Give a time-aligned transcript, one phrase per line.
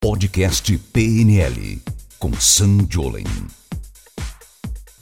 [0.00, 1.82] Podcast PNL
[2.18, 3.24] com Sam Jolen.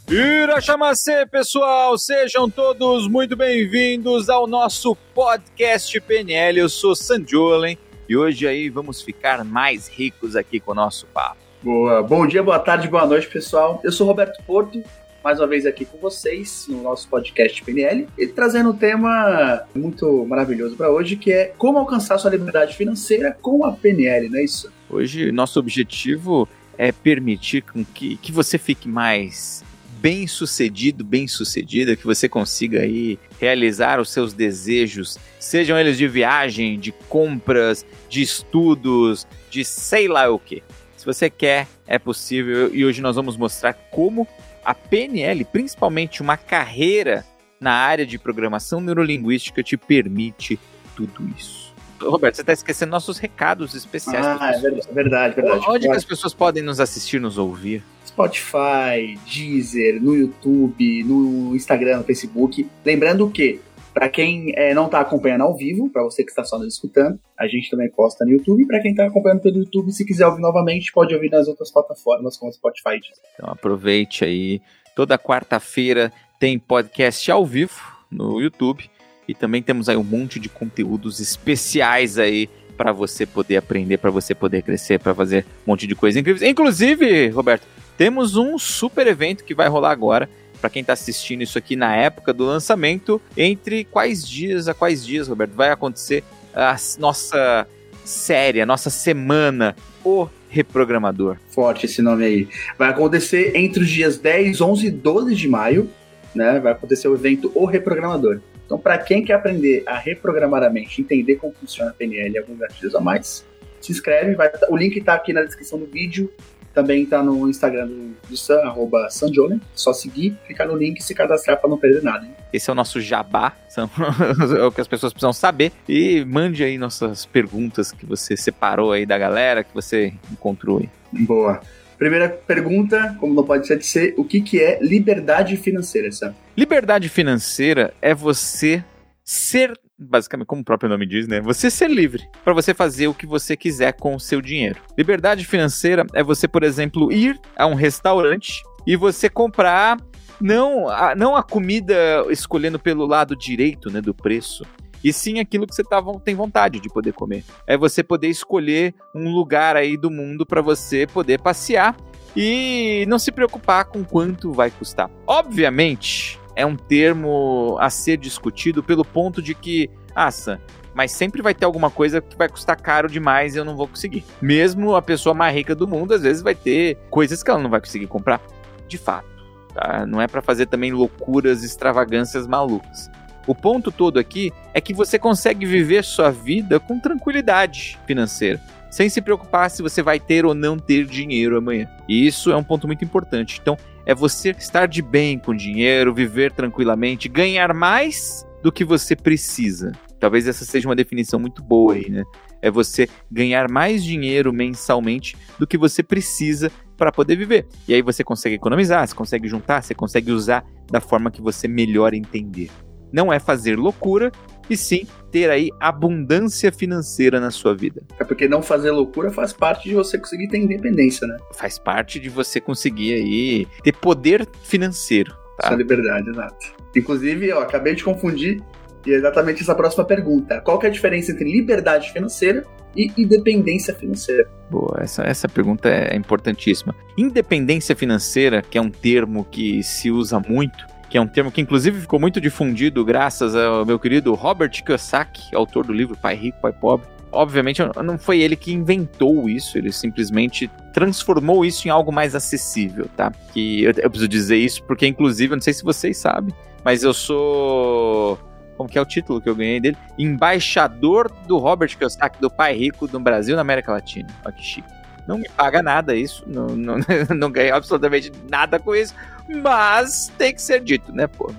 [0.08, 1.98] Irachamacê, pessoal!
[1.98, 6.60] Sejam todos muito bem-vindos ao nosso podcast PNL.
[6.60, 7.76] Eu sou Sam Jolen
[8.08, 11.38] e hoje aí vamos ficar mais ricos aqui com o nosso papo.
[11.60, 12.02] Boa.
[12.02, 13.80] Bom dia, boa tarde, boa noite, pessoal.
[13.82, 14.82] Eu sou Roberto Porto,
[15.24, 20.26] mais uma vez aqui com vocês no nosso podcast PNL e trazendo um tema muito
[20.26, 24.44] maravilhoso para hoje, que é como alcançar sua liberdade financeira com a PNL, não é
[24.44, 24.70] isso?
[24.90, 27.64] Hoje, nosso objetivo é permitir
[27.94, 29.64] que, que você fique mais
[29.98, 36.06] bem sucedido, bem sucedida, que você consiga aí realizar os seus desejos, sejam eles de
[36.06, 40.62] viagem, de compras, de estudos, de sei lá o que.
[40.98, 44.28] Se você quer, é possível e hoje nós vamos mostrar como
[44.64, 47.24] a PNL, principalmente uma carreira
[47.60, 50.58] na área de programação neurolinguística, te permite
[50.96, 51.74] tudo isso.
[52.00, 54.24] Roberto, você está esquecendo nossos recados especiais.
[54.26, 54.58] Ah, é
[54.92, 55.64] verdade, verdade.
[55.68, 57.82] Onde que as pessoas podem nos assistir, nos ouvir?
[58.06, 62.68] Spotify, Deezer, no YouTube, no Instagram, no Facebook.
[62.84, 63.60] Lembrando que
[63.94, 67.18] para quem é, não está acompanhando ao vivo, para você que está só nos escutando,
[67.38, 68.66] a gente também posta no YouTube.
[68.66, 72.36] Para quem está acompanhando pelo YouTube, se quiser ouvir novamente, pode ouvir nas outras plataformas,
[72.36, 73.00] como Spotify.
[73.34, 74.60] Então aproveite aí.
[74.96, 78.90] Toda quarta-feira tem podcast ao vivo no YouTube.
[79.26, 84.10] E também temos aí um monte de conteúdos especiais aí para você poder aprender, para
[84.10, 86.42] você poder crescer, para fazer um monte de coisas incríveis.
[86.42, 90.28] Inclusive, Roberto, temos um super evento que vai rolar agora
[90.64, 95.04] para quem está assistindo isso aqui na época do lançamento, entre quais dias a quais
[95.04, 97.66] dias, Roberto, vai acontecer a nossa
[98.02, 101.36] série, a nossa semana, o Reprogramador.
[101.50, 102.48] Forte esse nome aí.
[102.78, 105.90] Vai acontecer entre os dias 10, 11 e 12 de maio,
[106.34, 106.58] né?
[106.60, 108.40] Vai acontecer o evento O Reprogramador.
[108.64, 112.38] Então, para quem quer aprender a reprogramar a mente, entender como funciona a PNL e
[112.38, 113.44] alguns gatilhos a mais,
[113.82, 114.34] se inscreve.
[114.34, 116.32] Vai, o link está aqui na descrição do vídeo
[116.74, 119.60] também tá no Instagram do, do Sam, arroba Sanjone.
[119.74, 122.26] Só seguir, clicar no link e se cadastrar para não perder nada.
[122.26, 122.34] Hein?
[122.52, 123.52] Esse é o nosso jabá,
[124.58, 125.72] é o que as pessoas precisam saber.
[125.88, 130.90] E mande aí nossas perguntas que você separou aí da galera, que você encontrou aí.
[131.12, 131.60] Boa.
[131.96, 136.34] Primeira pergunta, como não pode ser de ser, o que, que é liberdade financeira, Sam?
[136.56, 138.84] Liberdade financeira é você
[139.22, 141.40] ser basicamente, como o próprio nome diz, né?
[141.40, 144.80] Você ser livre para você fazer o que você quiser com o seu dinheiro.
[144.96, 149.98] Liberdade financeira é você, por exemplo, ir a um restaurante e você comprar
[150.40, 151.94] não a, não a comida
[152.30, 154.64] escolhendo pelo lado direito, né, do preço,
[155.02, 157.44] e sim aquilo que você tá, tem vontade de poder comer.
[157.66, 161.94] É você poder escolher um lugar aí do mundo para você poder passear
[162.34, 165.10] e não se preocupar com quanto vai custar.
[165.26, 170.60] Obviamente, é um termo a ser discutido pelo ponto de que, assa,
[170.94, 173.88] mas sempre vai ter alguma coisa que vai custar caro demais e eu não vou
[173.88, 174.24] conseguir.
[174.40, 177.70] Mesmo a pessoa mais rica do mundo, às vezes vai ter coisas que ela não
[177.70, 178.40] vai conseguir comprar.
[178.86, 179.26] De fato,
[179.74, 180.06] tá?
[180.06, 183.10] Não é para fazer também loucuras, extravagâncias malucas.
[183.46, 188.60] O ponto todo aqui é que você consegue viver sua vida com tranquilidade financeira,
[188.94, 191.88] sem se preocupar se você vai ter ou não ter dinheiro amanhã.
[192.08, 193.58] E isso é um ponto muito importante.
[193.60, 199.16] Então, é você estar de bem com dinheiro, viver tranquilamente, ganhar mais do que você
[199.16, 199.90] precisa.
[200.20, 202.22] Talvez essa seja uma definição muito boa aí, né?
[202.62, 207.66] É você ganhar mais dinheiro mensalmente do que você precisa para poder viver.
[207.88, 211.66] E aí você consegue economizar, você consegue juntar, você consegue usar da forma que você
[211.66, 212.70] melhor entender.
[213.12, 214.30] Não é fazer loucura,
[214.68, 218.02] e sim ter aí abundância financeira na sua vida.
[218.18, 221.36] É porque não fazer loucura faz parte de você conseguir ter independência, né?
[221.52, 225.32] Faz parte de você conseguir aí ter poder financeiro.
[225.58, 225.68] Tá?
[225.68, 226.74] Essa liberdade, exato.
[226.94, 228.62] Inclusive, eu acabei de confundir
[229.06, 230.60] e é exatamente essa próxima pergunta.
[230.60, 232.64] Qual que é a diferença entre liberdade financeira
[232.96, 234.48] e independência financeira?
[234.70, 236.94] Boa, essa, essa pergunta é importantíssima.
[237.16, 241.60] Independência financeira, que é um termo que se usa muito, que é um termo que
[241.60, 246.58] inclusive ficou muito difundido graças ao meu querido Robert Kiyosaki, autor do livro Pai Rico,
[246.60, 247.06] Pai Pobre.
[247.30, 253.08] Obviamente não foi ele que inventou isso, ele simplesmente transformou isso em algo mais acessível,
[253.16, 253.30] tá?
[253.52, 256.52] Que eu, eu preciso dizer isso porque inclusive, eu não sei se vocês sabem,
[256.84, 258.36] mas eu sou
[258.76, 259.96] como que é o título que eu ganhei dele?
[260.18, 264.28] Embaixador do Robert Kiyosaki, do Pai Rico do Brasil na América Latina.
[264.44, 265.03] Olha que chique.
[265.26, 266.96] Não me paga nada isso, não, não,
[267.36, 269.14] não ganho absolutamente nada com isso,
[269.62, 271.52] mas tem que ser dito, né, pô?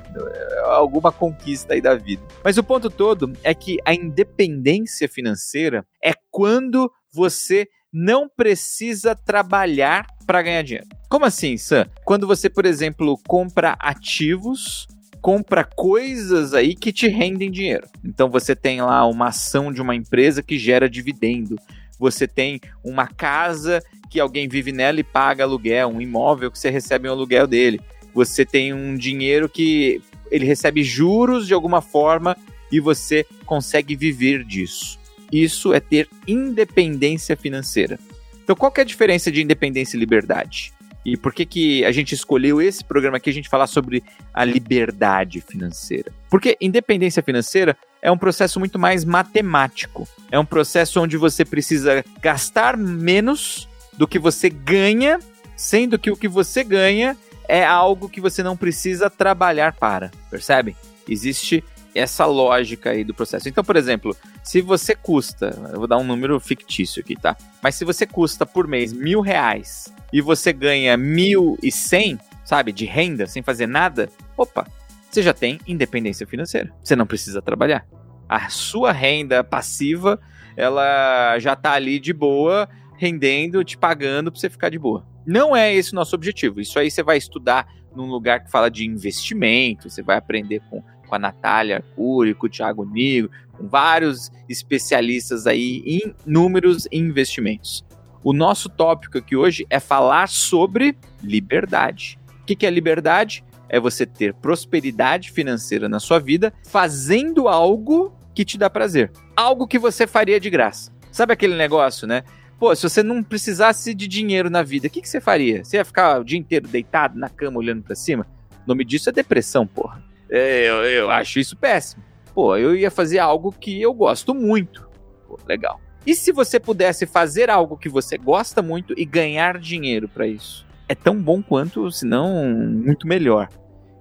[0.65, 2.21] Alguma conquista aí da vida.
[2.43, 10.05] Mas o ponto todo é que a independência financeira é quando você não precisa trabalhar
[10.27, 10.87] para ganhar dinheiro.
[11.09, 11.87] Como assim, Sam?
[12.03, 14.87] Quando você, por exemplo, compra ativos
[15.25, 17.87] compra coisas aí que te rendem dinheiro.
[18.03, 21.55] Então você tem lá uma ação de uma empresa que gera dividendo.
[21.99, 26.69] Você tem uma casa que alguém vive nela e paga aluguel, um imóvel que você
[26.69, 27.81] recebe um aluguel dele.
[28.13, 30.01] Você tem um dinheiro que
[30.31, 32.37] ele recebe juros de alguma forma
[32.71, 34.97] e você consegue viver disso.
[35.31, 37.99] Isso é ter independência financeira.
[38.43, 40.74] Então, qual é a diferença de independência e liberdade?
[41.05, 44.03] E por que, que a gente escolheu esse programa aqui a gente falar sobre
[44.33, 46.11] a liberdade financeira?
[46.31, 50.07] Porque independência financeira é um processo muito mais matemático.
[50.31, 55.19] É um processo onde você precisa gastar menos do que você ganha,
[55.55, 57.15] sendo que o que você ganha
[57.47, 60.75] é algo que você não precisa trabalhar para, percebe?
[61.07, 61.63] Existe
[61.95, 63.47] essa lógica aí do processo.
[63.47, 67.37] Então, por exemplo, se você custa, eu vou dar um número fictício aqui, tá?
[67.63, 72.73] Mas se você custa por mês mil reais e você ganha mil e cem, sabe,
[72.73, 74.67] de renda, sem fazer nada, opa,
[75.09, 76.71] você já tem independência financeira.
[76.83, 77.87] Você não precisa trabalhar.
[78.27, 80.19] A sua renda passiva,
[80.57, 85.05] ela já tá ali de boa, rendendo, te pagando pra você ficar de boa.
[85.25, 86.59] Não é esse o nosso objetivo.
[86.59, 90.83] Isso aí você vai estudar num lugar que fala de investimento, você vai aprender com,
[91.05, 96.97] com a Natália Arcuri, com o Thiago Nigo, com vários especialistas aí em números e
[96.97, 97.85] investimentos.
[98.23, 102.19] O nosso tópico aqui hoje é falar sobre liberdade.
[102.41, 103.43] O que, que é liberdade?
[103.69, 109.11] É você ter prosperidade financeira na sua vida fazendo algo que te dá prazer.
[109.35, 110.91] Algo que você faria de graça.
[111.11, 112.23] Sabe aquele negócio, né?
[112.59, 115.63] Pô, se você não precisasse de dinheiro na vida, o que, que você faria?
[115.63, 118.25] Você ia ficar o dia inteiro deitado na cama olhando para cima?
[118.65, 120.03] O nome disso é depressão, porra.
[120.29, 122.03] É, eu, eu acho isso péssimo.
[122.33, 124.87] Pô, eu ia fazer algo que eu gosto muito.
[125.27, 125.79] Pô, legal.
[126.05, 130.65] E se você pudesse fazer algo que você gosta muito e ganhar dinheiro para isso?
[130.87, 133.49] É tão bom quanto, se não muito melhor.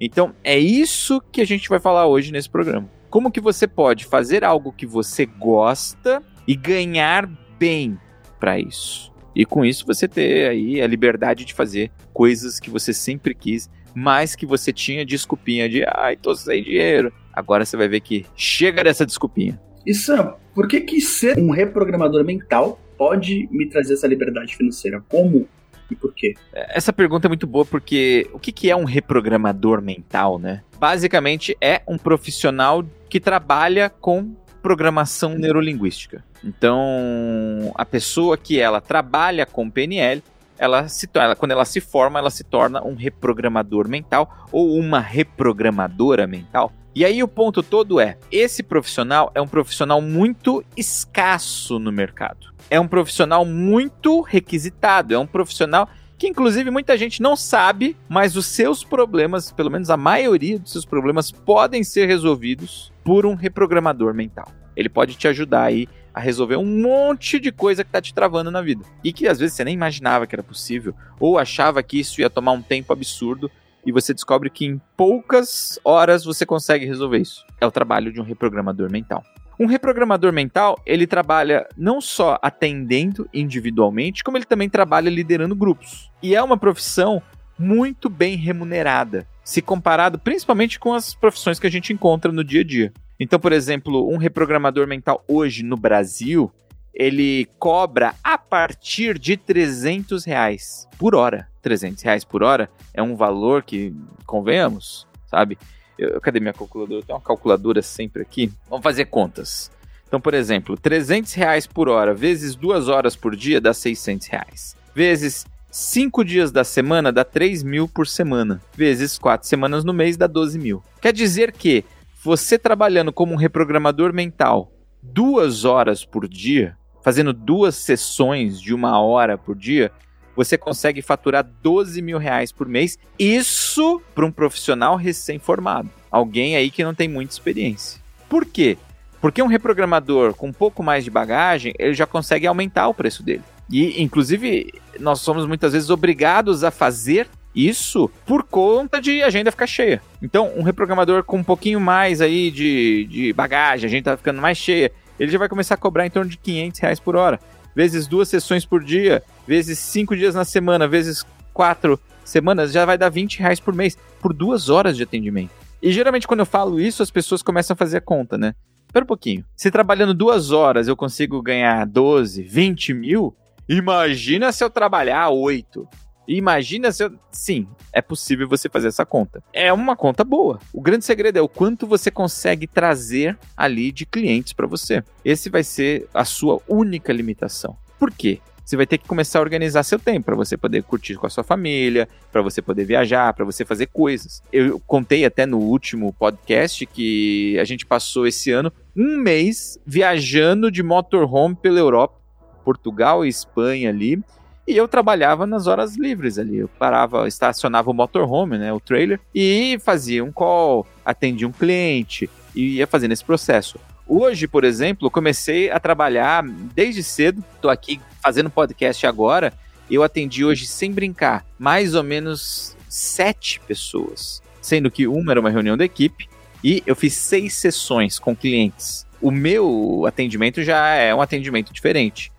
[0.01, 2.91] Então, é isso que a gente vai falar hoje nesse programa.
[3.09, 7.27] Como que você pode fazer algo que você gosta e ganhar
[7.59, 7.99] bem
[8.39, 9.13] para isso.
[9.35, 13.71] E com isso você ter aí a liberdade de fazer coisas que você sempre quis,
[13.95, 17.13] mas que você tinha desculpinha de ai, tô sem dinheiro.
[17.33, 19.61] Agora você vai ver que chega dessa desculpinha.
[19.87, 25.03] E Sam, por que que ser um reprogramador mental pode me trazer essa liberdade financeira?
[25.09, 25.49] Como
[25.91, 26.35] e por quê?
[26.53, 30.63] Essa pergunta é muito boa porque o que, que é um reprogramador mental, né?
[30.79, 36.25] Basicamente é um profissional que trabalha com programação neurolinguística.
[36.43, 40.23] Então, a pessoa que ela trabalha com PNL,
[40.59, 45.01] ela se ela, quando ela se forma, ela se torna um reprogramador mental ou uma
[45.01, 46.73] reprogramadora mental.
[46.95, 52.55] E aí o ponto todo é, esse profissional é um profissional muito escasso no mercado.
[52.71, 58.37] É um profissional muito requisitado, é um profissional que inclusive muita gente não sabe, mas
[58.37, 63.35] os seus problemas, pelo menos a maioria dos seus problemas podem ser resolvidos por um
[63.35, 64.47] reprogramador mental.
[64.77, 68.51] Ele pode te ajudar aí a resolver um monte de coisa que tá te travando
[68.51, 68.85] na vida.
[69.03, 72.31] E que às vezes você nem imaginava que era possível, ou achava que isso ia
[72.31, 73.51] tomar um tempo absurdo,
[73.85, 77.45] e você descobre que em poucas horas você consegue resolver isso.
[77.61, 79.23] É o trabalho de um reprogramador mental.
[79.59, 86.11] Um reprogramador mental, ele trabalha não só atendendo individualmente, como ele também trabalha liderando grupos.
[86.23, 87.23] E é uma profissão
[87.57, 92.63] muito bem remunerada, se comparado principalmente com as profissões que a gente encontra no dia
[92.63, 92.93] a dia.
[93.25, 96.53] Então, por exemplo, um reprogramador mental hoje no Brasil,
[96.93, 101.49] ele cobra a partir de 300 reais por hora.
[101.63, 103.95] 300 reais por hora é um valor que,
[104.27, 105.57] convenhamos, sabe?
[105.99, 107.03] Eu, cadê minha calculadora?
[107.03, 108.53] Tenho uma calculadora sempre aqui.
[108.69, 109.71] Vamos fazer contas.
[110.07, 114.77] Então, por exemplo, 300 reais por hora vezes duas horas por dia dá 600 reais.
[114.95, 118.61] Vezes 5 dias da semana dá 3 mil por semana.
[118.77, 120.83] Vezes 4 semanas no mês dá 12 mil.
[121.01, 121.87] Quer dizer que
[122.25, 128.99] você trabalhando como um reprogramador mental duas horas por dia, fazendo duas sessões de uma
[128.99, 129.93] hora por dia,
[130.35, 132.99] você consegue faturar 12 mil reais por mês.
[133.19, 135.91] Isso para um profissional recém-formado.
[136.11, 138.01] Alguém aí que não tem muita experiência.
[138.27, 138.79] Por quê?
[139.21, 143.23] Porque um reprogramador com um pouco mais de bagagem, ele já consegue aumentar o preço
[143.23, 143.43] dele.
[143.71, 149.67] E, inclusive, nós somos muitas vezes obrigados a fazer isso por conta de agenda ficar
[149.67, 150.03] cheia.
[150.23, 154.41] Então, um reprogramador com um pouquinho mais aí de, de bagagem, a gente tá ficando
[154.41, 157.39] mais cheia, ele já vai começar a cobrar em torno de 500 reais por hora
[157.75, 162.97] vezes duas sessões por dia, vezes cinco dias na semana, vezes quatro semanas, já vai
[162.97, 165.51] dar 20 reais por mês, por duas horas de atendimento.
[165.83, 168.55] E geralmente quando eu falo isso, as pessoas começam a fazer a conta, né?
[168.87, 169.45] Espera um pouquinho.
[169.57, 173.37] Se trabalhando duas horas eu consigo ganhar 12, 20 mil,
[173.69, 175.89] imagina se eu trabalhar oito.
[176.27, 177.13] Imagina se eu...
[177.31, 179.43] Sim, é possível você fazer essa conta.
[179.53, 180.59] É uma conta boa.
[180.73, 185.03] O grande segredo é o quanto você consegue trazer ali de clientes para você.
[185.25, 187.77] Esse vai ser a sua única limitação.
[187.99, 188.41] Por quê?
[188.65, 191.31] Você vai ter que começar a organizar seu tempo para você poder curtir com a
[191.31, 194.43] sua família, para você poder viajar, para você fazer coisas.
[194.51, 200.71] Eu contei até no último podcast que a gente passou esse ano um mês viajando
[200.71, 202.19] de motorhome pela Europa,
[202.65, 204.23] Portugal e Espanha ali.
[204.67, 206.59] E eu trabalhava nas horas livres ali.
[206.59, 212.31] Eu parava, estacionava o motorhome, né, o trailer, e fazia um call, atendia um cliente,
[212.55, 213.79] e ia fazendo esse processo.
[214.07, 216.45] Hoje, por exemplo, comecei a trabalhar
[216.75, 219.53] desde cedo, estou aqui fazendo podcast agora.
[219.91, 225.51] Eu atendi hoje, sem brincar, mais ou menos sete pessoas, sendo que uma era uma
[225.51, 226.29] reunião da equipe
[226.63, 229.07] e eu fiz seis sessões com clientes.
[229.21, 232.33] O meu atendimento já é um atendimento diferente.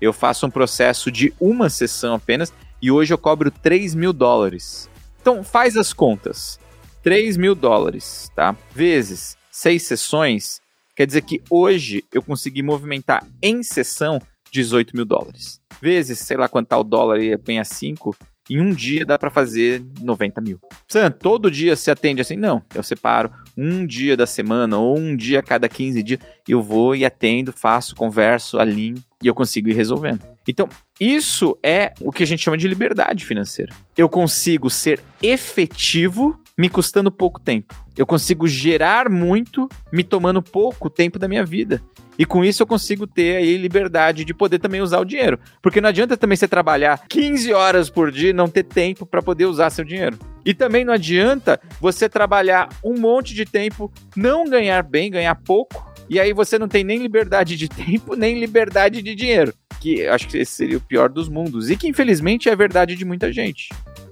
[0.00, 4.88] Eu faço um processo de uma sessão apenas e hoje eu cobro 3 mil dólares.
[5.20, 6.58] Então faz as contas.
[7.02, 8.54] 3 mil dólares, tá?
[8.74, 10.60] Vezes seis sessões,
[11.00, 14.20] Quer dizer que hoje eu consegui movimentar em sessão
[14.52, 15.58] 18 mil dólares.
[15.80, 18.14] Vezes, sei lá quanto tá o dólar e a 5,
[18.50, 20.60] em um dia dá para fazer 90 mil.
[20.88, 22.36] Sam, todo dia se atende assim?
[22.36, 26.62] Não, eu separo um dia da semana ou um dia a cada 15 dias, eu
[26.62, 30.20] vou e atendo, faço, converso, alinho e eu consigo ir resolvendo.
[30.48, 33.72] Então, isso é o que a gente chama de liberdade financeira.
[33.96, 37.74] Eu consigo ser efetivo me custando pouco tempo.
[37.96, 41.82] Eu consigo gerar muito me tomando pouco tempo da minha vida.
[42.18, 45.40] E com isso eu consigo ter aí liberdade de poder também usar o dinheiro.
[45.62, 49.22] Porque não adianta também você trabalhar 15 horas por dia e não ter tempo para
[49.22, 50.18] poder usar seu dinheiro.
[50.44, 55.90] E também não adianta você trabalhar um monte de tempo, não ganhar bem, ganhar pouco,
[56.10, 59.54] e aí você não tem nem liberdade de tempo, nem liberdade de dinheiro.
[59.80, 61.70] Que acho que esse seria o pior dos mundos.
[61.70, 63.70] E que infelizmente é a verdade de muita gente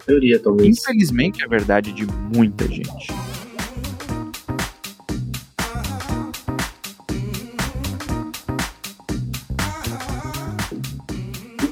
[0.09, 0.79] teoria, talvez.
[0.79, 3.09] Infelizmente, é verdade de muita gente.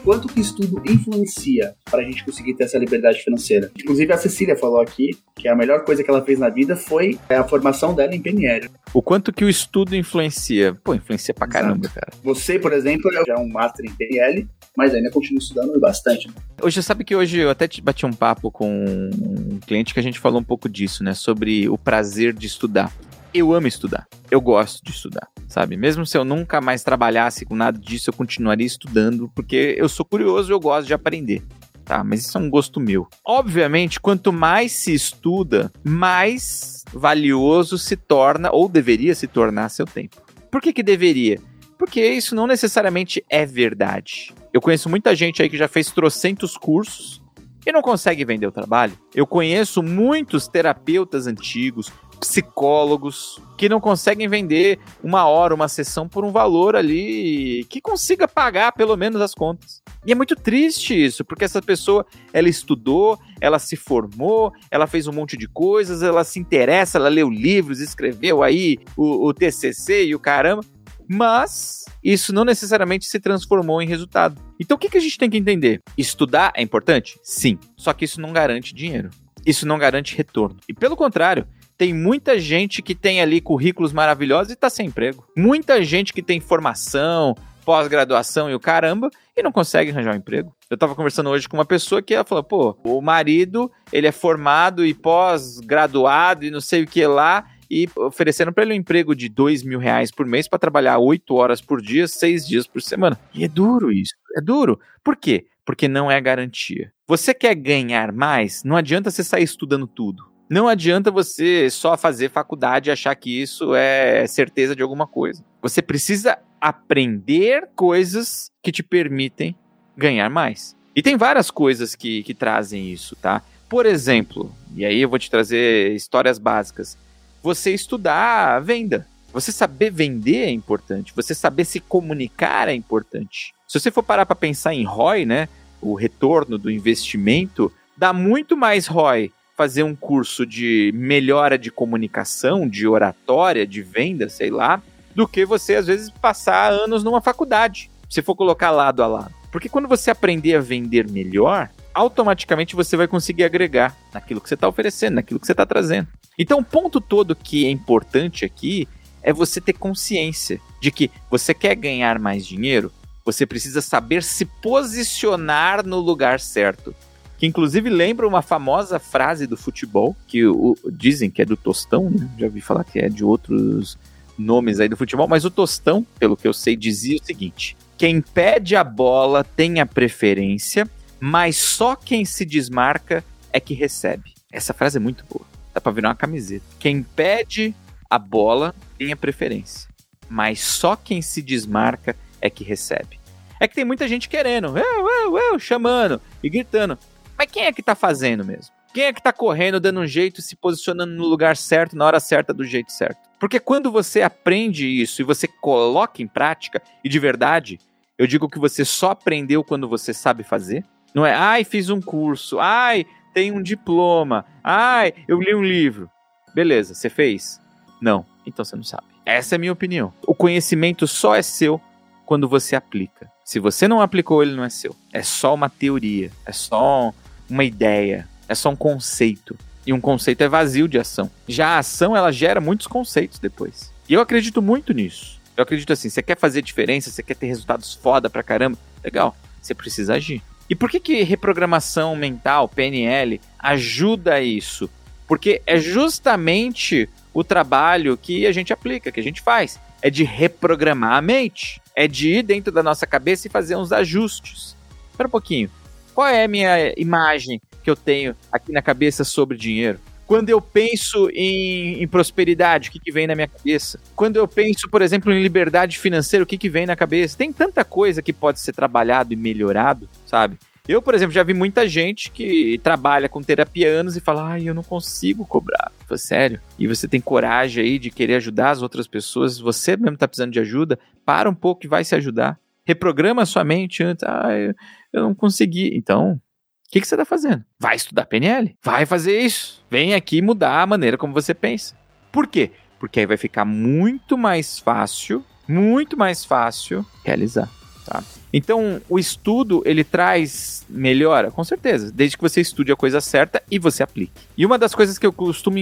[0.07, 3.73] Quanto que estudo influencia para a gente conseguir ter essa liberdade financeira.
[3.77, 7.19] Inclusive, a Cecília falou aqui que a melhor coisa que ela fez na vida foi
[7.29, 8.71] a formação dela em PNL.
[8.95, 10.77] O quanto que o estudo influencia?
[10.85, 11.95] Pô, influencia pra caramba, Exato.
[11.95, 12.13] cara.
[12.23, 14.47] Você, por exemplo, já é um master em PNL,
[14.77, 16.31] mas ainda continua estudando bastante.
[16.63, 20.21] Hoje, sabe que hoje eu até bati um papo com um cliente que a gente
[20.21, 21.15] falou um pouco disso, né?
[21.15, 22.93] Sobre o prazer de estudar
[23.39, 24.07] eu amo estudar.
[24.31, 25.77] Eu gosto de estudar, sabe?
[25.77, 30.05] Mesmo se eu nunca mais trabalhasse com nada disso, eu continuaria estudando, porque eu sou
[30.05, 31.43] curioso e eu gosto de aprender.
[31.85, 33.07] Tá, mas isso é um gosto meu.
[33.25, 40.17] Obviamente, quanto mais se estuda, mais valioso se torna, ou deveria se tornar, seu tempo.
[40.51, 41.39] Por que, que deveria?
[41.79, 44.35] Porque isso não necessariamente é verdade.
[44.53, 47.23] Eu conheço muita gente aí que já fez trocentos cursos
[47.67, 48.99] e não consegue vender o trabalho.
[49.15, 56.25] Eu conheço muitos terapeutas antigos, psicólogos que não conseguem vender uma hora, uma sessão por
[56.25, 59.83] um valor ali que consiga pagar pelo menos as contas.
[60.05, 65.07] E é muito triste isso, porque essa pessoa, ela estudou, ela se formou, ela fez
[65.07, 70.07] um monte de coisas, ela se interessa, ela leu livros, escreveu aí o, o TCC
[70.07, 70.63] e o caramba,
[71.09, 74.41] mas isso não necessariamente se transformou em resultado.
[74.61, 75.83] Então o que, que a gente tem que entender?
[75.97, 77.19] Estudar é importante?
[77.23, 77.59] Sim.
[77.77, 79.11] Só que isso não garante dinheiro.
[79.45, 80.57] Isso não garante retorno.
[80.69, 81.47] E pelo contrário,
[81.77, 85.27] tem muita gente que tem ali currículos maravilhosos e está sem emprego.
[85.37, 90.55] Muita gente que tem formação, pós-graduação e o caramba e não consegue arranjar um emprego.
[90.71, 94.13] Eu tava conversando hoje com uma pessoa que ela falou, pô, o marido, ele é
[94.13, 99.15] formado e pós-graduado e não sei o que lá, e oferecendo para ele um emprego
[99.15, 102.81] de dois mil reais por mês para trabalhar oito horas por dia, seis dias por
[102.81, 103.19] semana.
[103.35, 104.79] E é duro isso, é duro.
[105.03, 105.47] Por quê?
[105.65, 106.93] Porque não é garantia.
[107.09, 108.63] Você quer ganhar mais?
[108.63, 110.36] Não adianta você sair estudando tudo.
[110.49, 115.45] Não adianta você só fazer faculdade e achar que isso é certeza de alguma coisa.
[115.61, 119.57] Você precisa aprender coisas que te permitem
[119.97, 120.77] ganhar mais.
[120.95, 123.43] E tem várias coisas que, que trazem isso, tá?
[123.69, 126.97] Por exemplo, e aí eu vou te trazer histórias básicas.
[127.43, 129.07] Você estudar venda.
[129.33, 131.13] Você saber vender é importante.
[131.15, 133.53] Você saber se comunicar é importante.
[133.67, 135.49] Se você for parar para pensar em ROI, né?
[135.83, 142.69] O retorno do investimento, dá muito mais ROI fazer um curso de melhora de comunicação,
[142.69, 144.83] de oratória, de venda, sei lá,
[145.15, 149.35] do que você às vezes passar anos numa faculdade, se for colocar lado a lado.
[149.51, 154.55] Porque quando você aprender a vender melhor, automaticamente você vai conseguir agregar naquilo que você
[154.55, 156.09] está oferecendo, naquilo que você está trazendo.
[156.39, 158.87] Então, o ponto todo que é importante aqui
[159.23, 162.93] é você ter consciência de que você quer ganhar mais dinheiro,
[163.25, 166.95] você precisa saber se posicionar no lugar certo
[167.39, 172.11] que inclusive lembra uma famosa frase do futebol, que o, dizem que é do Tostão,
[172.11, 172.29] né?
[172.39, 173.99] já ouvi falar que é de outros
[174.39, 178.21] nomes aí do futebol, mas o Tostão, pelo que eu sei, dizia o seguinte: Quem
[178.21, 180.89] pede a bola tem a preferência,
[181.21, 184.35] mas só quem se desmarca é que recebe.
[184.53, 185.47] Essa frase é muito boa.
[185.75, 186.65] Dá pra virar uma camiseta.
[186.79, 187.75] Quem pede
[188.09, 189.89] a bola tem a preferência,
[190.29, 193.19] mas só quem se desmarca é que recebe.
[193.61, 196.99] É que tem muita gente querendo, eu, eu, eu, chamando e gritando.
[197.37, 198.75] Mas quem é que tá fazendo mesmo?
[198.95, 202.19] Quem é que tá correndo, dando um jeito, se posicionando no lugar certo, na hora
[202.19, 203.19] certa, do jeito certo?
[203.39, 207.79] Porque quando você aprende isso e você coloca em prática, e de verdade,
[208.17, 210.83] eu digo que você só aprendeu quando você sabe fazer.
[211.15, 216.11] Não é, ai, fiz um curso, ai, tem um diploma, ai, eu li um livro.
[216.55, 217.61] Beleza, você fez?
[218.01, 219.05] Não, então você não sabe.
[219.27, 220.13] Essa é a minha opinião.
[220.27, 221.79] O conhecimento só é seu
[222.25, 223.31] quando você aplica.
[223.45, 224.97] Se você não aplicou, ele não é seu.
[225.13, 227.13] É só uma teoria, é só
[227.49, 229.57] uma ideia, é só um conceito.
[229.87, 231.31] E um conceito é vazio de ação.
[231.47, 233.93] Já a ação, ela gera muitos conceitos depois.
[234.09, 235.41] E eu acredito muito nisso.
[235.57, 239.37] Eu acredito assim, você quer fazer diferença, você quer ter resultados foda pra caramba, legal,
[239.63, 240.43] você precisa agir.
[240.69, 244.91] E por que que reprogramação mental, PNL, ajuda isso?
[245.27, 249.79] Porque é justamente o trabalho que a gente aplica, que a gente faz.
[250.03, 251.81] É de reprogramar a mente.
[251.95, 254.77] É de ir dentro da nossa cabeça e fazer uns ajustes.
[255.11, 255.71] Espera um pouquinho.
[256.17, 260.01] Qual é a minha imagem que eu tenho aqui na cabeça sobre dinheiro?
[260.27, 264.01] Quando eu penso em, em prosperidade, o que, que vem na minha cabeça?
[264.15, 267.37] Quando eu penso, por exemplo, em liberdade financeira, o que, que vem na cabeça?
[267.37, 270.57] Tem tanta coisa que pode ser trabalhado e melhorado, sabe?
[270.89, 274.67] Eu, por exemplo, já vi muita gente que trabalha com terapia anos e fala, ai,
[274.67, 275.93] eu não consigo cobrar.
[276.09, 276.63] Foi sério.
[276.79, 280.53] E você tem coragem aí de querer ajudar as outras pessoas, você mesmo tá precisando
[280.53, 282.59] de ajuda, para um pouco e vai se ajudar.
[282.87, 284.73] Reprograma a sua mente antes, ah, eu,
[285.19, 285.91] eu não consegui.
[285.95, 287.65] Então, o que, que você está fazendo?
[287.79, 288.77] Vai estudar PNL.
[288.83, 289.85] Vai fazer isso.
[289.91, 291.97] Vem aqui mudar a maneira como você pensa.
[292.31, 292.71] Por quê?
[292.99, 297.69] Porque aí vai ficar muito mais fácil, muito mais fácil realizar.
[298.07, 298.23] Tá?
[298.53, 303.61] Então, o estudo, ele traz melhora, com certeza, desde que você estude a coisa certa
[303.69, 304.33] e você aplique.
[304.57, 305.77] E uma das coisas que eu costumo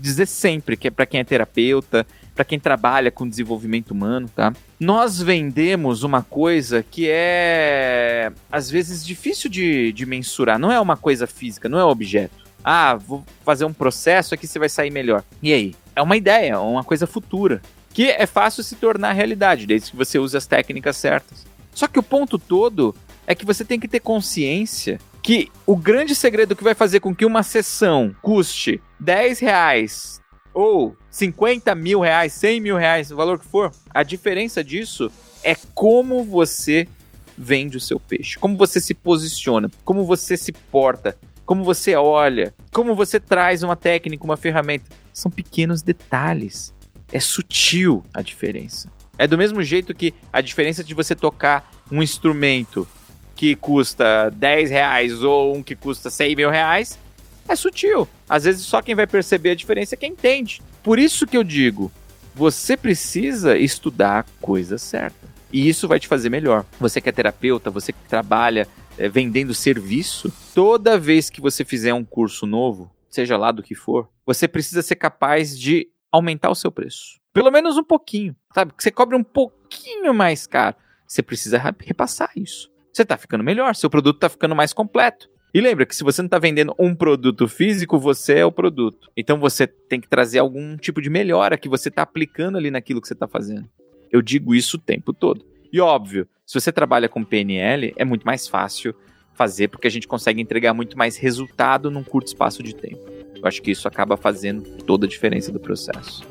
[0.00, 4.52] dizer sempre, que é para quem é terapeuta, para quem trabalha com desenvolvimento humano, tá?
[4.78, 10.58] Nós vendemos uma coisa que é, às vezes, difícil de, de mensurar.
[10.58, 12.34] Não é uma coisa física, não é um objeto.
[12.64, 15.22] Ah, vou fazer um processo aqui, você vai sair melhor.
[15.42, 15.74] E aí?
[15.94, 17.62] É uma ideia, uma coisa futura.
[17.92, 21.49] Que é fácil se tornar realidade, desde que você use as técnicas certas.
[21.72, 22.94] Só que o ponto todo
[23.26, 27.14] é que você tem que ter consciência que o grande segredo que vai fazer com
[27.14, 30.20] que uma sessão custe 10 reais
[30.52, 35.10] ou 50 mil reais, 100 mil reais, o valor que for, a diferença disso
[35.42, 36.88] é como você
[37.36, 42.54] vende o seu peixe, como você se posiciona, como você se porta, como você olha,
[42.72, 44.84] como você traz uma técnica, uma ferramenta.
[45.12, 46.72] São pequenos detalhes.
[47.12, 48.88] É sutil a diferença.
[49.20, 52.88] É do mesmo jeito que a diferença de você tocar um instrumento
[53.36, 56.98] que custa 10 reais ou um que custa 100 mil reais
[57.46, 58.08] é sutil.
[58.26, 60.62] Às vezes só quem vai perceber a diferença é quem entende.
[60.82, 61.92] Por isso que eu digo,
[62.34, 65.28] você precisa estudar a coisa certa.
[65.52, 66.64] E isso vai te fazer melhor.
[66.80, 71.92] Você que é terapeuta, você que trabalha é, vendendo serviço, toda vez que você fizer
[71.92, 76.54] um curso novo, seja lá do que for, você precisa ser capaz de aumentar o
[76.54, 77.20] seu preço.
[77.32, 78.72] Pelo menos um pouquinho, sabe?
[78.72, 80.76] Que você cobre um pouquinho mais caro.
[81.06, 82.70] Você precisa repassar isso.
[82.92, 85.28] Você está ficando melhor, seu produto está ficando mais completo.
[85.52, 89.10] E lembra que se você não está vendendo um produto físico, você é o produto.
[89.16, 93.00] Então você tem que trazer algum tipo de melhora que você está aplicando ali naquilo
[93.00, 93.68] que você está fazendo.
[94.12, 95.44] Eu digo isso o tempo todo.
[95.72, 98.94] E óbvio, se você trabalha com PNL, é muito mais fácil
[99.34, 103.19] fazer porque a gente consegue entregar muito mais resultado num curto espaço de tempo.
[103.42, 106.22] Eu acho que isso acaba fazendo toda a diferença do processo.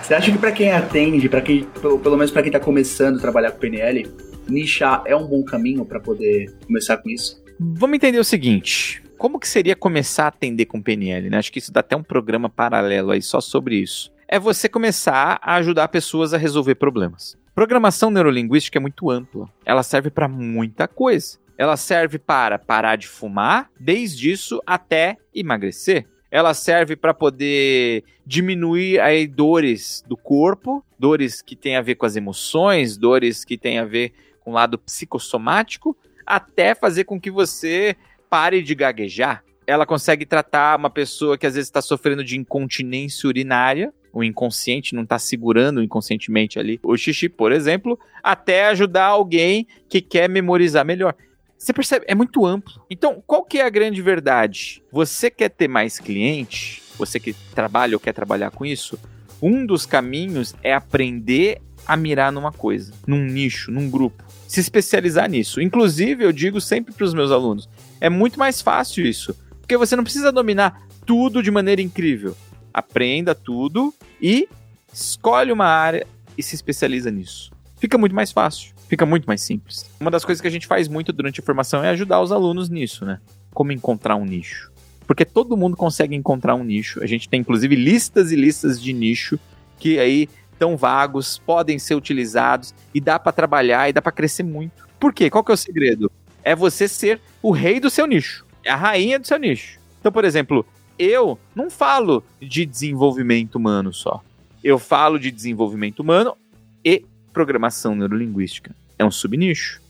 [0.00, 3.20] Você acha que para quem atende, para quem, pelo, menos para quem tá começando a
[3.20, 4.06] trabalhar com PNL,
[4.46, 7.42] nichar é um bom caminho para poder começar com isso?
[7.58, 9.02] Vamos entender o seguinte.
[9.16, 11.38] Como que seria começar a atender com PNL, né?
[11.38, 14.13] Acho que isso dá até um programa paralelo aí só sobre isso.
[14.34, 17.38] É você começar a ajudar pessoas a resolver problemas.
[17.54, 19.48] Programação neurolinguística é muito ampla.
[19.64, 21.38] Ela serve para muita coisa.
[21.56, 28.98] Ela serve para parar de fumar, desde isso até emagrecer ela serve para poder diminuir
[28.98, 33.78] aí dores do corpo, dores que têm a ver com as emoções, dores que têm
[33.78, 37.94] a ver com o lado psicossomático, até fazer com que você
[38.28, 39.44] pare de gaguejar.
[39.64, 44.94] Ela consegue tratar uma pessoa que às vezes está sofrendo de incontinência urinária, o inconsciente
[44.94, 50.84] não está segurando inconscientemente ali o xixi, por exemplo, até ajudar alguém que quer memorizar
[50.84, 51.14] melhor.
[51.58, 52.04] Você percebe?
[52.08, 52.82] É muito amplo.
[52.90, 54.82] Então, qual que é a grande verdade?
[54.92, 56.82] Você quer ter mais cliente?
[56.98, 58.98] Você que trabalha ou quer trabalhar com isso?
[59.42, 64.24] Um dos caminhos é aprender a mirar numa coisa, num nicho, num grupo.
[64.46, 65.60] Se especializar nisso.
[65.60, 67.68] Inclusive, eu digo sempre para os meus alunos:
[68.00, 69.34] é muito mais fácil isso.
[69.60, 72.36] Porque você não precisa dominar tudo de maneira incrível.
[72.74, 74.48] Aprenda tudo e
[74.92, 76.04] escolhe uma área
[76.36, 77.52] e se especializa nisso.
[77.78, 79.88] Fica muito mais fácil, fica muito mais simples.
[80.00, 82.68] Uma das coisas que a gente faz muito durante a formação é ajudar os alunos
[82.68, 83.20] nisso, né?
[83.52, 84.72] Como encontrar um nicho.
[85.06, 87.00] Porque todo mundo consegue encontrar um nicho.
[87.02, 89.38] A gente tem inclusive listas e listas de nicho
[89.78, 94.42] que aí tão vagos, podem ser utilizados e dá para trabalhar e dá para crescer
[94.42, 94.88] muito.
[94.98, 95.28] Por quê?
[95.28, 96.10] Qual que é o segredo?
[96.42, 99.78] É você ser o rei do seu nicho, é a rainha do seu nicho.
[100.00, 100.66] Então, por exemplo,
[100.98, 104.22] eu não falo de desenvolvimento humano só.
[104.62, 106.36] Eu falo de desenvolvimento humano
[106.84, 108.74] e programação neurolinguística.
[108.98, 109.80] É um subnicho,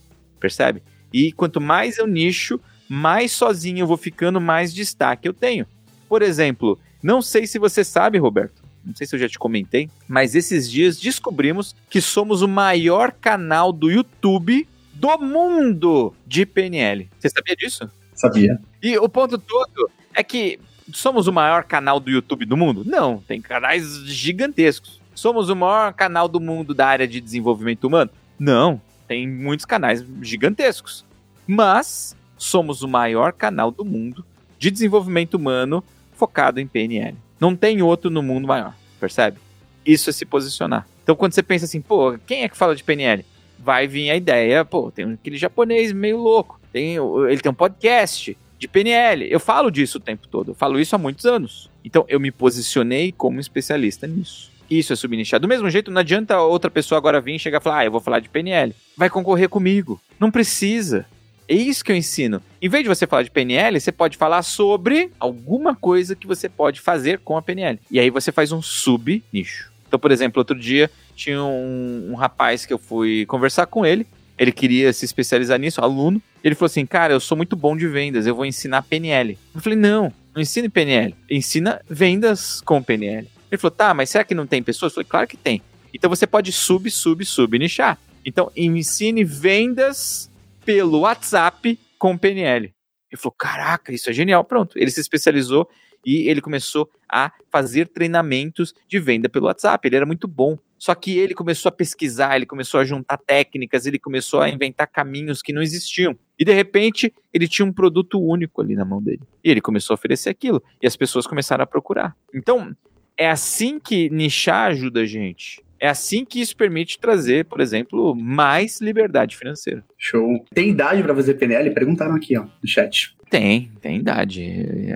[0.40, 0.82] percebe?
[1.12, 5.66] E quanto mais eu nicho, mais sozinho eu vou ficando, mais destaque eu tenho.
[6.08, 9.88] Por exemplo, não sei se você sabe, Roberto, não sei se eu já te comentei,
[10.08, 17.08] mas esses dias descobrimos que somos o maior canal do YouTube do mundo de PNL.
[17.18, 17.90] Você sabia disso?
[18.14, 18.58] Sabia.
[18.82, 20.58] E o ponto todo é que
[20.92, 22.82] somos o maior canal do YouTube do mundo?
[22.84, 25.00] Não, tem canais gigantescos.
[25.14, 28.10] Somos o maior canal do mundo da área de desenvolvimento humano?
[28.38, 31.04] Não, tem muitos canais gigantescos.
[31.46, 34.24] Mas somos o maior canal do mundo
[34.58, 37.16] de desenvolvimento humano focado em PNL.
[37.38, 39.38] Não tem outro no mundo maior, percebe?
[39.84, 40.86] Isso é se posicionar.
[41.02, 43.24] Então, quando você pensa assim, pô, quem é que fala de PNL?
[43.58, 46.96] Vai vir a ideia, pô, tem aquele japonês meio louco, tem,
[47.28, 49.30] ele tem um podcast de PNL.
[49.30, 51.70] Eu falo disso o tempo todo, eu falo isso há muitos anos.
[51.84, 54.50] Então, eu me posicionei como especialista nisso.
[54.70, 55.38] Isso é subnichar.
[55.38, 57.90] Do mesmo jeito, não adianta outra pessoa agora vir e chegar e falar, ah, eu
[57.90, 58.74] vou falar de PNL.
[58.96, 60.00] Vai concorrer comigo.
[60.18, 61.04] Não precisa.
[61.46, 62.42] É isso que eu ensino.
[62.60, 66.48] Em vez de você falar de PNL, você pode falar sobre alguma coisa que você
[66.48, 67.78] pode fazer com a PNL.
[67.90, 69.70] E aí você faz um sub-nicho.
[69.86, 74.06] Então, por exemplo, outro dia tinha um, um, rapaz que eu fui conversar com ele.
[74.38, 76.20] Ele queria se especializar nisso, aluno.
[76.42, 79.38] Ele falou assim: Cara, eu sou muito bom de vendas, eu vou ensinar PNL.
[79.54, 81.14] Eu falei: Não, não ensine PNL.
[81.30, 83.28] Ensina vendas com PNL.
[83.50, 84.92] Ele falou: Tá, mas será que não tem pessoas?
[84.92, 85.62] Eu falei: Claro que tem.
[85.92, 87.98] Então você pode sub, sub, sub nichar.
[88.24, 90.30] Então ensine vendas
[90.64, 92.74] pelo WhatsApp com PNL.
[93.10, 94.44] Ele falou: caraca, isso é genial.
[94.44, 94.76] Pronto.
[94.76, 95.68] Ele se especializou
[96.04, 99.86] e ele começou a fazer treinamentos de venda pelo WhatsApp.
[99.86, 100.58] Ele era muito bom.
[100.78, 104.86] Só que ele começou a pesquisar, ele começou a juntar técnicas, ele começou a inventar
[104.86, 106.16] caminhos que não existiam.
[106.38, 109.22] E de repente, ele tinha um produto único ali na mão dele.
[109.42, 110.62] E ele começou a oferecer aquilo.
[110.82, 112.16] E as pessoas começaram a procurar.
[112.34, 112.74] Então,
[113.16, 115.62] é assim que nichar ajuda a gente.
[115.80, 119.84] É assim que isso permite trazer, por exemplo, mais liberdade financeira.
[119.98, 120.44] Show.
[120.52, 121.70] Tem idade para fazer PNL?
[121.72, 123.14] Perguntaram aqui, ó, no chat.
[123.28, 124.42] Tem, tem idade.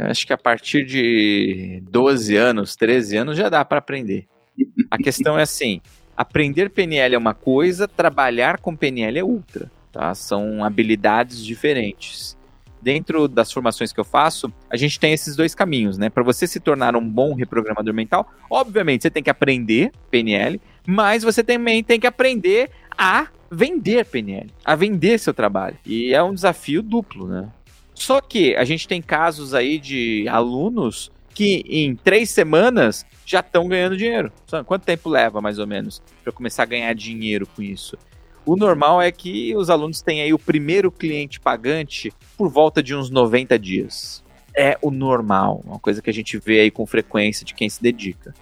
[0.08, 4.26] Acho que a partir de 12 anos, 13 anos já dá para aprender.
[4.90, 5.80] A questão é assim:
[6.16, 9.70] aprender PNL é uma coisa, trabalhar com PNL é outra.
[9.92, 10.14] Tá?
[10.14, 12.38] São habilidades diferentes
[12.80, 16.08] dentro das formações que eu faço, a gente tem esses dois caminhos, né?
[16.08, 21.22] Para você se tornar um bom reprogramador mental, obviamente você tem que aprender PNL, mas
[21.22, 25.76] você também tem que aprender a vender PNL, a vender seu trabalho.
[25.84, 27.48] E é um desafio duplo, né?
[27.94, 33.68] Só que a gente tem casos aí de alunos que em três semanas já estão
[33.68, 34.32] ganhando dinheiro.
[34.64, 37.98] Quanto tempo leva, mais ou menos, para começar a ganhar dinheiro com isso?
[38.46, 42.94] O normal é que os alunos tenham aí o primeiro cliente pagante por volta de
[42.94, 44.24] uns 90 dias.
[44.56, 47.82] É o normal, uma coisa que a gente vê aí com frequência de quem se
[47.82, 48.32] dedica.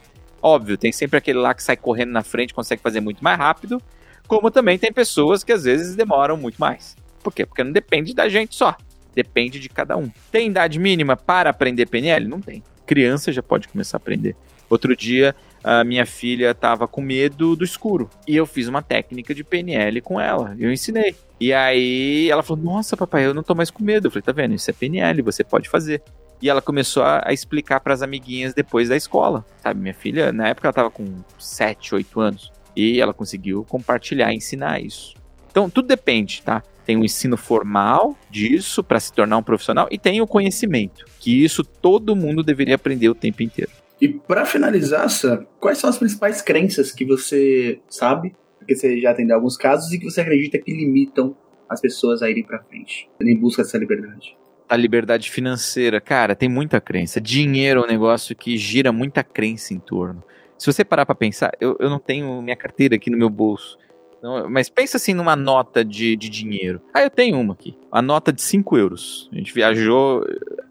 [0.40, 3.83] Óbvio, tem sempre aquele lá que sai correndo na frente, consegue fazer muito mais rápido,
[4.29, 6.96] como também tem pessoas que às vezes demoram muito mais.
[7.25, 7.44] Por quê?
[7.44, 8.77] Porque não depende da gente só,
[9.12, 10.09] depende de cada um.
[10.31, 12.29] Tem idade mínima para aprender PNL?
[12.29, 12.62] Não tem.
[12.87, 14.37] Criança já pode começar a aprender.
[14.68, 18.09] Outro dia, a minha filha estava com medo do escuro.
[18.26, 20.55] E eu fiz uma técnica de PNL com ela.
[20.59, 21.14] Eu ensinei.
[21.40, 24.07] E aí ela falou: Nossa, papai, eu não tô mais com medo.
[24.07, 24.55] Eu falei: Tá vendo?
[24.55, 26.02] Isso é PNL, você pode fazer.
[26.40, 29.44] E ela começou a, explicar para as amiguinhas depois da escola.
[29.62, 31.05] Sabe, minha filha, na época ela tava com
[31.38, 32.52] 7, 8 anos.
[32.76, 35.14] E ela conseguiu compartilhar, ensinar isso.
[35.50, 36.62] Então, tudo depende, tá?
[36.85, 41.42] Tem o ensino formal disso para se tornar um profissional e tem o conhecimento, que
[41.42, 43.72] isso todo mundo deveria aprender o tempo inteiro.
[44.01, 49.11] E para finalizar, Sam, quais são as principais crenças que você sabe, porque você já
[49.11, 51.37] atendeu alguns casos, e que você acredita que limitam
[51.69, 54.37] as pessoas a irem para frente, em busca dessa liberdade?
[54.69, 57.21] A liberdade financeira, cara, tem muita crença.
[57.21, 60.23] Dinheiro é um negócio que gira muita crença em torno.
[60.59, 63.79] Se você parar para pensar, eu, eu não tenho minha carteira aqui no meu bolso.
[64.19, 66.81] Então, mas pensa assim numa nota de, de dinheiro.
[66.93, 67.79] Ah, eu tenho uma aqui.
[67.93, 69.29] A nota de 5 euros.
[69.33, 70.25] A gente viajou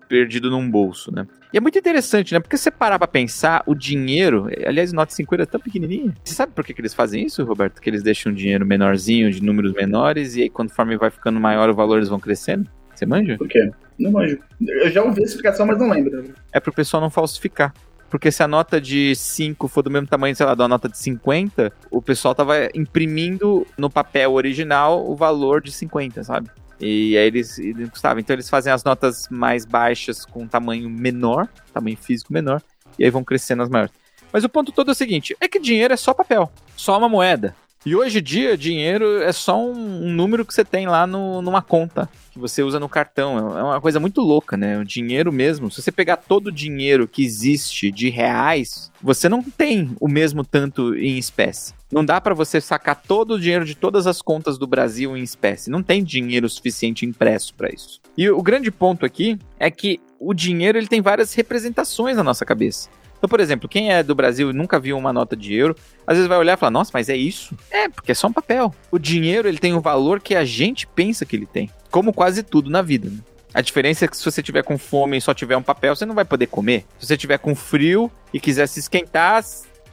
[0.08, 1.26] perdido num bolso, né?
[1.54, 2.40] E é muito interessante, né?
[2.40, 6.14] Porque você parar pra pensar, o dinheiro, aliás, nota de 5 euros é tão pequenininha.
[6.24, 7.82] Você sabe por que, que eles fazem isso, Roberto?
[7.82, 11.70] Que eles deixam um dinheiro menorzinho, de números menores, e aí conforme vai ficando maior,
[11.70, 12.70] o valor eles vão crescendo?
[12.94, 13.38] Você manja?
[13.38, 13.72] Por quê?
[14.00, 14.38] Não manjo.
[14.62, 16.34] Eu já ouvi a explicação, mas não lembro.
[16.52, 17.74] É pro pessoal não falsificar.
[18.10, 20.98] Porque se a nota de 5 for do mesmo tamanho, sei lá, da nota de
[20.98, 26.50] 50, o pessoal tava imprimindo no papel original o valor de 50, sabe?
[26.80, 28.20] E aí eles, eles custavam.
[28.20, 32.62] Então eles fazem as notas mais baixas com tamanho menor, tamanho físico menor,
[32.98, 33.94] e aí vão crescendo as maiores.
[34.32, 37.10] Mas o ponto todo é o seguinte: é que dinheiro é só papel, só uma
[37.10, 37.56] moeda.
[37.86, 41.62] E hoje em dia, dinheiro é só um, número que você tem lá no, numa
[41.62, 43.58] conta que você usa no cartão.
[43.58, 44.80] É uma coisa muito louca, né?
[44.80, 45.70] O dinheiro mesmo.
[45.70, 50.44] Se você pegar todo o dinheiro que existe de reais, você não tem o mesmo
[50.44, 51.76] tanto em espécie.
[51.92, 55.22] Não dá para você sacar todo o dinheiro de todas as contas do Brasil em
[55.22, 55.70] espécie.
[55.70, 58.02] Não tem dinheiro suficiente impresso para isso.
[58.18, 62.44] E o grande ponto aqui é que o dinheiro ele tem várias representações na nossa
[62.44, 62.90] cabeça.
[63.18, 65.76] Então, por exemplo, quem é do Brasil e nunca viu uma nota de euro,
[66.06, 67.56] às vezes vai olhar e falar: "Nossa, mas é isso?".
[67.72, 68.74] É, porque é só um papel.
[68.92, 72.44] O dinheiro, ele tem o valor que a gente pensa que ele tem, como quase
[72.44, 73.18] tudo na vida, né?
[73.54, 76.06] A diferença é que se você tiver com fome e só tiver um papel, você
[76.06, 76.86] não vai poder comer.
[77.00, 79.42] Se você tiver com frio e quiser se esquentar,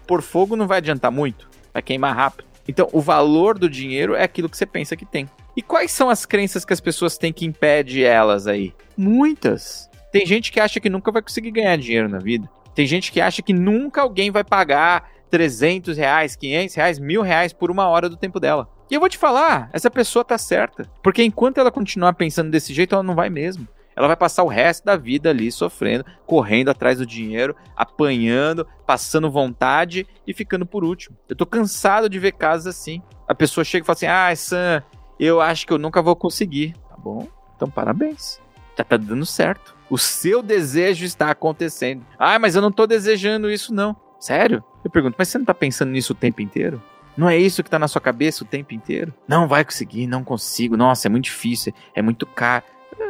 [0.05, 2.45] por fogo não vai adiantar muito, vai queimar rápido.
[2.67, 5.29] Então, o valor do dinheiro é aquilo que você pensa que tem.
[5.57, 8.73] E quais são as crenças que as pessoas têm que impede elas aí?
[8.97, 9.89] Muitas.
[10.11, 12.49] Tem gente que acha que nunca vai conseguir ganhar dinheiro na vida.
[12.75, 17.53] Tem gente que acha que nunca alguém vai pagar 300 reais, 500 reais, mil reais
[17.53, 18.69] por uma hora do tempo dela.
[18.91, 20.87] E eu vou te falar, essa pessoa tá certa.
[21.03, 23.67] Porque enquanto ela continuar pensando desse jeito, ela não vai mesmo.
[23.97, 29.31] Ela vai passar o resto da vida ali sofrendo, correndo atrás do dinheiro, apanhando, passando
[29.31, 31.17] vontade e ficando por último.
[31.29, 33.03] Eu tô cansado de ver casos assim.
[33.27, 34.83] A pessoa chega e fala assim: Ah, Sam,
[35.21, 36.75] eu acho que eu nunca vou conseguir.
[36.89, 38.42] Tá bom, então parabéns.
[38.77, 39.75] Já tá dando certo.
[39.91, 42.05] O seu desejo está acontecendo.
[42.19, 43.95] Ah, mas eu não tô desejando isso, não.
[44.19, 44.65] Sério?
[44.85, 46.83] Eu pergunto, mas você não tá pensando nisso o tempo inteiro?
[47.17, 49.13] Não é isso que tá na sua cabeça o tempo inteiro?
[49.29, 50.77] Não vai conseguir, não consigo.
[50.77, 52.65] Nossa, é muito difícil, é muito caro.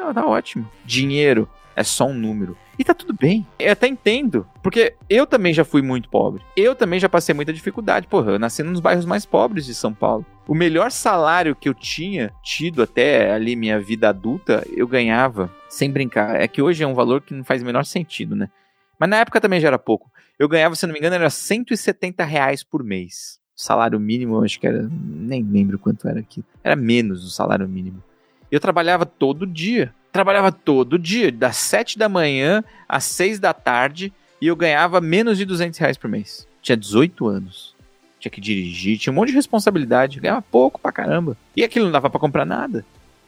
[0.04, 0.68] Ah, tá ótimo.
[0.84, 2.56] Dinheiro é só um número.
[2.78, 3.46] E tá tudo bem.
[3.58, 4.46] Eu até entendo.
[4.62, 6.42] Porque eu também já fui muito pobre.
[6.56, 8.06] Eu também já passei muita dificuldade.
[8.06, 10.24] Porra, eu nasci nos bairros mais pobres de São Paulo.
[10.46, 15.90] O melhor salário que eu tinha tido até ali minha vida adulta, eu ganhava, sem
[15.90, 16.40] brincar.
[16.40, 18.48] É que hoje é um valor que não faz o menor sentido, né?
[18.98, 20.10] Mas na época também já era pouco.
[20.38, 23.38] Eu ganhava, se não me engano, era 170 reais por mês.
[23.56, 24.88] O salário mínimo, eu acho que era.
[24.90, 26.44] Nem lembro quanto era aqui.
[26.64, 28.02] Era menos o salário mínimo.
[28.50, 29.94] Eu trabalhava todo dia.
[30.12, 35.38] Trabalhava todo dia, das 7 da manhã às 6 da tarde, e eu ganhava menos
[35.38, 36.46] de 200 reais por mês.
[36.60, 37.74] Tinha 18 anos.
[38.20, 41.36] Tinha que dirigir, tinha um monte de responsabilidade, ganhava pouco pra caramba.
[41.56, 42.84] E aquilo não dava para comprar nada.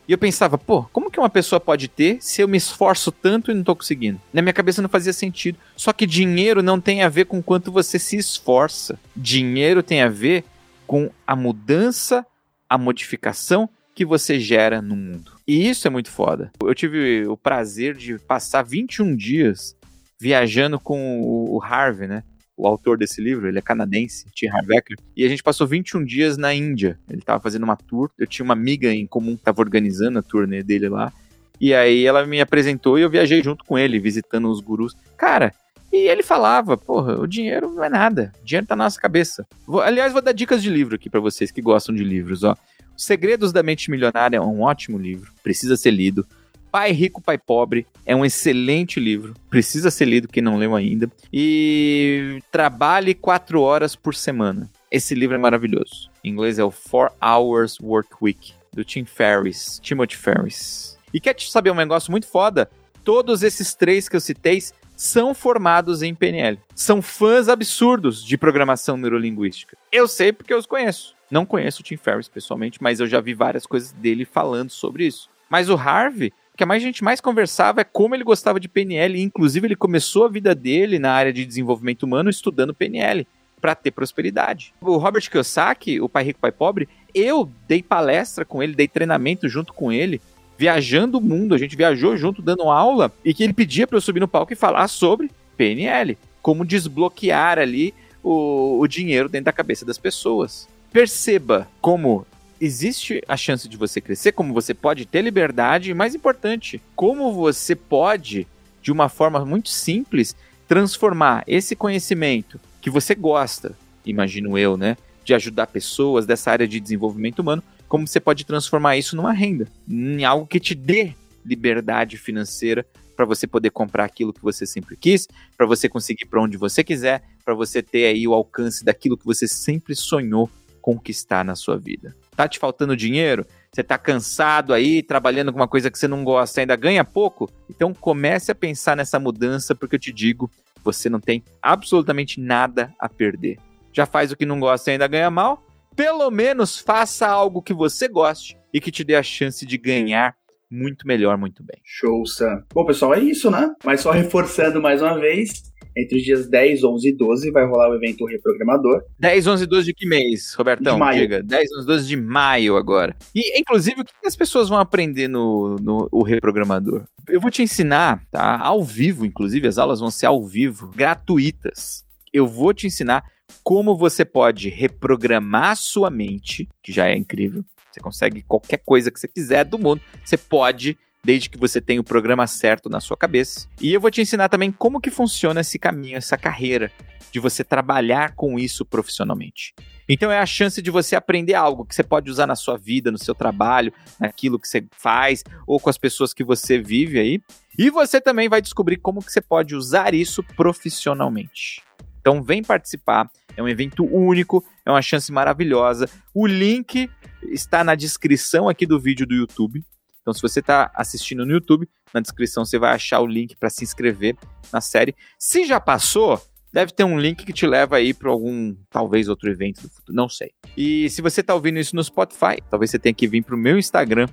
[0.07, 3.51] E eu pensava, pô, como que uma pessoa pode ter se eu me esforço tanto
[3.51, 4.20] e não tô conseguindo?
[4.33, 5.59] Na minha cabeça não fazia sentido.
[5.75, 8.99] Só que dinheiro não tem a ver com quanto você se esforça.
[9.16, 10.44] Dinheiro tem a ver
[10.87, 12.25] com a mudança,
[12.68, 15.33] a modificação que você gera no mundo.
[15.47, 16.51] E isso é muito foda.
[16.63, 19.77] Eu tive o prazer de passar 21 dias
[20.21, 22.25] viajando com o Harvey, né?
[22.57, 24.49] O autor desse livro, ele é canadense, T.
[24.49, 26.99] Harvecker, e a gente passou 21 dias na Índia.
[27.11, 30.23] Ele estava fazendo uma tour, eu tinha uma amiga em comum que estava organizando a
[30.23, 31.13] turnê dele lá,
[31.61, 34.95] e aí ela me apresentou e eu viajei junto com ele, visitando os gurus.
[35.17, 35.53] Cara,
[35.93, 39.47] e ele falava, porra, o dinheiro não é nada, o dinheiro tá na nossa cabeça.
[39.67, 42.57] Vou, aliás, vou dar dicas de livro aqui para vocês que gostam de livros, ó.
[42.97, 46.27] Segredos da Mente Milionária é um ótimo livro, precisa ser lido.
[46.71, 51.09] Pai Rico, Pai Pobre é um excelente livro, precisa ser lido quem não leu ainda.
[51.33, 54.69] E Trabalhe 4 horas por semana.
[54.91, 56.11] Esse livro é maravilhoso.
[56.23, 60.99] Em inglês é o 4 Hours Work Week, do Tim Ferriss, Timothy Ferriss.
[61.13, 62.69] E quer te saber um negócio muito foda?
[63.05, 64.61] Todos esses três que eu citei
[64.97, 66.59] são formados em PNL.
[66.75, 69.77] São fãs absurdos de programação neurolinguística.
[69.93, 71.15] Eu sei porque eu os conheço.
[71.35, 75.05] Não conheço o Tim Ferriss pessoalmente, mas eu já vi várias coisas dele falando sobre
[75.05, 75.29] isso.
[75.51, 78.68] Mas o Harvey, o que a mais gente mais conversava é como ele gostava de
[78.68, 83.27] PNL, e inclusive ele começou a vida dele na área de desenvolvimento humano estudando PNL
[83.61, 84.73] para ter prosperidade.
[84.81, 89.49] O Robert Kiyosaki, o Pai Rico Pai Pobre, eu dei palestra com ele, dei treinamento
[89.49, 90.20] junto com ele,
[90.57, 94.01] viajando o mundo, a gente viajou junto dando aula e que ele pedia para eu
[94.01, 97.92] subir no palco e falar sobre PNL, como desbloquear ali
[98.23, 102.25] o, o dinheiro dentro da cabeça das pessoas perceba como
[102.61, 107.33] existe a chance de você crescer, como você pode ter liberdade e, mais importante, como
[107.33, 108.47] você pode,
[108.81, 110.37] de uma forma muito simples,
[110.69, 113.77] transformar esse conhecimento que você gosta,
[114.07, 114.97] imagino eu, né?
[115.25, 119.67] de ajudar pessoas, dessa área de desenvolvimento humano, como você pode transformar isso numa renda,
[119.89, 121.13] em algo que te dê
[121.45, 125.27] liberdade financeira para você poder comprar aquilo que você sempre quis,
[125.57, 129.25] para você conseguir para onde você quiser, para você ter aí o alcance daquilo que
[129.25, 130.49] você sempre sonhou
[130.85, 132.14] conquistar na sua vida.
[132.37, 133.47] Tá te faltando dinheiro?
[133.73, 137.51] Você tá cansado aí, trabalhando com uma coisa que você não gosta, ainda ganha pouco?
[137.70, 140.51] Então comece a pensar nessa mudança, porque eu te digo,
[140.85, 143.57] você não tem absolutamente nada a perder.
[143.94, 145.64] Já faz o que não gosta e ainda ganha mal?
[145.97, 150.37] Pelo menos faça algo que você goste e que te dê a chance de ganhar
[150.70, 151.81] muito melhor, muito bem.
[151.83, 152.62] Show, Sam.
[152.75, 153.73] Bom, pessoal, é isso, né?
[153.83, 155.62] Mas só reforçando mais uma vez,
[155.97, 159.03] entre os dias 10, 11 e 12 vai rolar o evento Reprogramador.
[159.19, 160.95] 10, 11 e 12 de que mês, Robertão?
[160.95, 161.21] De maio.
[161.21, 161.43] Diga.
[161.43, 163.17] 10, 11 e 12 de maio agora.
[163.35, 167.05] E, inclusive, o que as pessoas vão aprender no, no o Reprogramador?
[167.29, 168.59] Eu vou te ensinar, tá?
[168.59, 172.05] Ao vivo, inclusive, as aulas vão ser ao vivo, gratuitas.
[172.33, 173.25] Eu vou te ensinar
[173.63, 177.65] como você pode reprogramar sua mente, que já é incrível.
[177.91, 182.01] Você consegue qualquer coisa que você quiser do mundo, você pode, desde que você tenha
[182.01, 183.69] o programa certo na sua cabeça.
[183.81, 186.93] E eu vou te ensinar também como que funciona esse caminho, essa carreira
[187.33, 189.75] de você trabalhar com isso profissionalmente.
[190.09, 193.11] Então é a chance de você aprender algo que você pode usar na sua vida,
[193.11, 197.41] no seu trabalho, naquilo que você faz ou com as pessoas que você vive aí.
[197.77, 201.83] E você também vai descobrir como que você pode usar isso profissionalmente.
[202.21, 206.09] Então vem participar, é um evento único, é uma chance maravilhosa.
[206.33, 207.11] O link
[207.43, 209.85] está na descrição aqui do vídeo do YouTube.
[210.25, 213.69] Então se você está assistindo no YouTube, na descrição você vai achar o link para
[213.69, 214.37] se inscrever
[214.73, 215.15] na série.
[215.39, 216.41] Se já passou,
[216.73, 220.17] deve ter um link que te leva aí para algum, talvez outro evento do futuro,
[220.17, 220.51] não sei.
[220.75, 223.59] E se você está ouvindo isso no Spotify, talvez você tenha que vir para o
[223.59, 224.27] meu Instagram,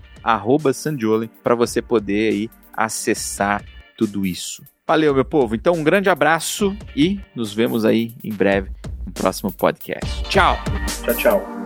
[0.73, 3.63] @sandioli, para você poder aí acessar
[3.97, 4.63] tudo isso.
[4.87, 5.55] Valeu, meu povo.
[5.55, 8.71] Então, um grande abraço e nos vemos aí em breve
[9.05, 10.23] no próximo podcast.
[10.23, 10.57] Tchau!
[11.03, 11.60] Tchau, tchau.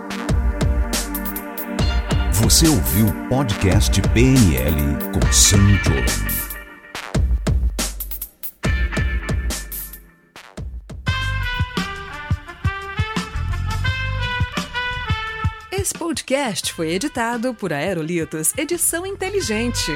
[2.42, 4.76] Você ouviu o podcast PNL
[5.14, 5.58] com Sam.
[15.72, 19.94] Esse podcast foi editado por Aerolitos Edição Inteligente.